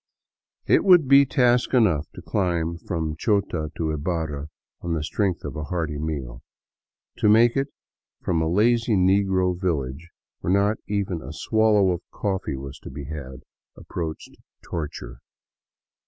[0.65, 4.47] It would be task enough to climb from Chota to Ibarra
[4.81, 6.41] on the strength of a hearty meal;
[7.17, 7.67] to make it
[8.19, 10.09] from a lazy negro village,
[10.39, 13.43] where not even a swallow of coffee was to be had,
[13.77, 15.19] approached torture.